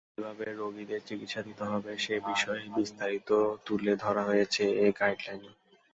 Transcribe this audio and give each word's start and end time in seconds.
কিভাবে 0.11 0.45
রোগীদের 0.53 1.01
চিকিৎসা 1.07 1.41
দিতে 1.47 1.63
হবে 1.65 1.91
সে 1.97 2.15
বিষয়ে 2.29 2.63
বিস্তারিত 2.77 3.29
তুলে 3.65 3.93
ধরা 4.03 4.23
হয়েছে 4.23 4.63
এই 4.83 4.91
গাইডলাইনে। 4.99 5.51